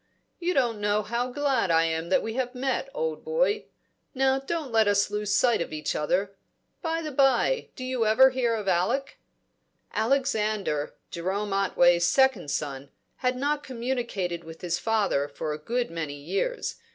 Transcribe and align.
"You 0.39 0.55
don't 0.55 0.81
know 0.81 1.03
how 1.03 1.27
glad 1.31 1.69
I 1.69 1.83
am 1.83 2.09
that 2.09 2.23
we 2.23 2.33
have 2.33 2.55
met, 2.55 2.89
old 2.91 3.23
boy! 3.23 3.65
Now 4.15 4.39
don't 4.39 4.71
let 4.71 4.87
us 4.87 5.11
lose 5.11 5.31
sight 5.35 5.61
of 5.61 5.71
each 5.71 5.95
other 5.95 6.35
By 6.81 7.03
the 7.03 7.11
bye, 7.11 7.69
do 7.75 7.83
you 7.83 8.07
ever 8.07 8.31
hear 8.31 8.55
of 8.55 8.67
Alec?" 8.67 9.19
Alexander, 9.93 10.95
Jerome 11.11 11.53
Otway's 11.53 12.07
second 12.07 12.49
son, 12.49 12.89
had 13.17 13.35
not 13.37 13.61
communicated 13.63 14.43
with 14.43 14.61
his 14.61 14.79
father 14.79 15.27
for 15.27 15.53
a 15.53 15.59
good 15.59 15.91
many 15.91 16.15
years. 16.15 16.77